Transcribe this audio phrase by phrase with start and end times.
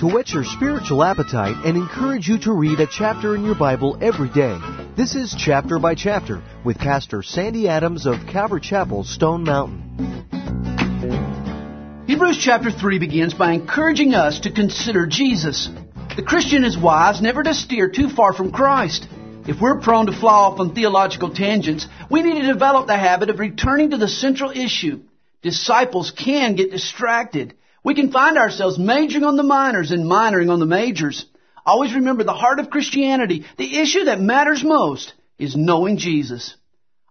[0.00, 3.98] to whet your spiritual appetite and encourage you to read a chapter in your Bible
[4.00, 4.58] every day.
[4.96, 10.24] This is Chapter by Chapter with Pastor Sandy Adams of Calvary Chapel, Stone Mountain.
[12.06, 15.68] Hebrews chapter 3 begins by encouraging us to consider Jesus.
[16.16, 19.06] The Christian is wise never to steer too far from Christ.
[19.46, 23.28] If we're prone to fly off on theological tangents, we need to develop the habit
[23.28, 25.02] of returning to the central issue.
[25.42, 27.54] Disciples can get distracted.
[27.82, 31.24] We can find ourselves majoring on the minors and minoring on the majors.
[31.64, 36.56] Always remember the heart of Christianity, the issue that matters most is knowing Jesus.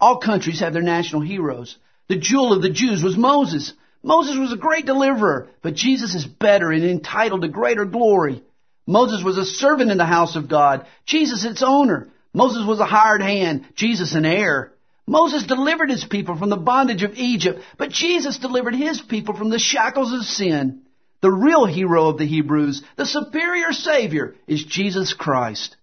[0.00, 1.76] All countries have their national heroes.
[2.08, 3.72] The jewel of the Jews was Moses.
[4.02, 8.42] Moses was a great deliverer, but Jesus is better and entitled to greater glory.
[8.86, 10.86] Moses was a servant in the house of God.
[11.06, 12.10] Jesus its owner.
[12.34, 13.64] Moses was a hired hand.
[13.74, 14.73] Jesus an heir.
[15.06, 19.50] Moses delivered his people from the bondage of Egypt, but Jesus delivered his people from
[19.50, 20.82] the shackles of sin.
[21.20, 25.76] The real hero of the Hebrews, the superior Savior, is Jesus Christ.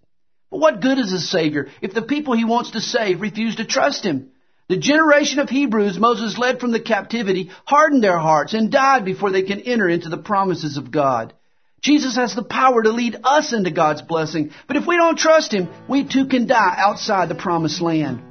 [0.49, 3.65] But what good is a Savior if the people he wants to save refuse to
[3.65, 4.31] trust him?
[4.69, 9.31] The generation of Hebrews Moses led from the captivity hardened their hearts and died before
[9.31, 11.33] they can enter into the promises of God.
[11.81, 15.51] Jesus has the power to lead us into God's blessing, but if we don't trust
[15.51, 18.21] Him, we too can die outside the promised land.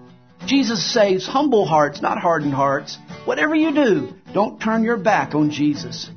[0.47, 2.99] Jesus saves humble hearts, not hardened hearts.
[3.25, 6.11] Whatever you do, don't turn your back on Jesus.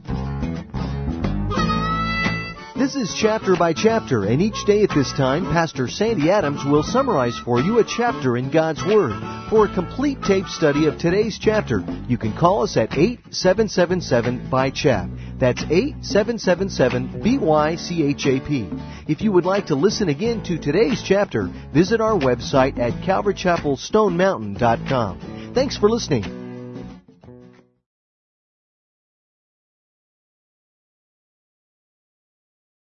[2.76, 6.84] This is chapter by chapter, and each day at this time, Pastor Sandy Adams will
[6.84, 9.14] summarize for you a chapter in God's Word.
[9.50, 14.70] For a complete tape study of today's chapter, you can call us at 8777 by
[14.70, 15.08] chap.
[15.44, 19.10] That's 8777 BYCHAP.
[19.10, 25.52] If you would like to listen again to today's chapter, visit our website at calvarychapelstonemountain.com.
[25.54, 26.43] Thanks for listening.